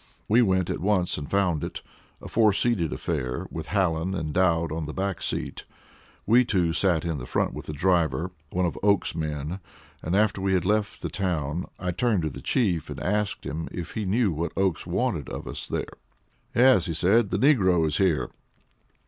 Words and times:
We 0.27 0.41
went 0.41 0.71
at 0.71 0.79
once 0.79 1.15
and 1.19 1.29
found 1.29 1.63
it, 1.63 1.83
a 2.23 2.27
four 2.27 2.53
seated 2.53 2.91
affair, 2.91 3.45
with 3.51 3.67
Hallen 3.67 4.15
and 4.15 4.33
Dowd 4.33 4.71
on 4.71 4.87
the 4.87 4.95
back 4.95 5.21
seat. 5.21 5.63
We 6.25 6.43
two 6.43 6.73
sat 6.73 7.05
in 7.05 7.23
front 7.27 7.53
with 7.53 7.67
the 7.67 7.73
driver 7.73 8.31
one 8.49 8.65
of 8.65 8.79
Oakes's 8.81 9.13
men; 9.15 9.59
and 10.01 10.15
after 10.15 10.41
we 10.41 10.55
had 10.55 10.65
left 10.65 11.03
the 11.03 11.09
town 11.09 11.67
I 11.77 11.91
turned 11.91 12.23
to 12.23 12.31
the 12.31 12.41
Chief 12.41 12.89
and 12.89 12.99
asked 12.99 13.45
him 13.45 13.69
if 13.71 13.91
he 13.93 14.05
knew 14.05 14.31
what 14.31 14.53
Oakes 14.57 14.87
wanted 14.87 15.29
of 15.29 15.47
us. 15.47 15.69
"Yes," 16.55 16.97
said 16.97 17.25
he; 17.25 17.37
"the 17.37 17.37
negro 17.37 17.85
is 17.85 17.97
here." 17.97 18.31